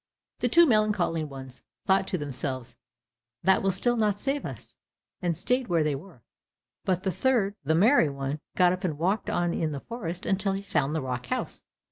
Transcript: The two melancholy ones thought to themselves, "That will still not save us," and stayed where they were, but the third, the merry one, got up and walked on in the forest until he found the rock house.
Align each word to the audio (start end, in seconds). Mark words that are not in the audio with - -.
The 0.39 0.49
two 0.49 0.65
melancholy 0.65 1.23
ones 1.23 1.61
thought 1.85 2.07
to 2.07 2.17
themselves, 2.17 2.75
"That 3.43 3.61
will 3.61 3.69
still 3.69 3.95
not 3.95 4.19
save 4.19 4.47
us," 4.47 4.79
and 5.21 5.37
stayed 5.37 5.67
where 5.67 5.83
they 5.83 5.93
were, 5.93 6.23
but 6.85 7.03
the 7.03 7.11
third, 7.11 7.53
the 7.63 7.75
merry 7.75 8.09
one, 8.09 8.39
got 8.57 8.73
up 8.73 8.83
and 8.83 8.97
walked 8.97 9.29
on 9.29 9.53
in 9.53 9.73
the 9.73 9.79
forest 9.79 10.25
until 10.25 10.53
he 10.53 10.63
found 10.63 10.95
the 10.95 11.03
rock 11.03 11.27
house. 11.27 11.61